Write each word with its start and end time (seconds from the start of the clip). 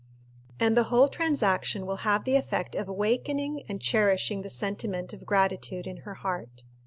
And 0.59 0.75
the 0.75 0.85
whole 0.85 1.07
transaction 1.09 1.85
will 1.85 1.97
have 1.97 2.23
the 2.23 2.35
effect 2.35 2.73
of 2.73 2.89
awakening 2.89 3.63
and 3.69 3.79
cherishing 3.79 4.41
the 4.41 4.49
sentiment 4.49 5.13
of 5.13 5.27
gratitude 5.27 5.85
in 5.85 5.97
her 5.97 6.15
heart. 6.15 6.63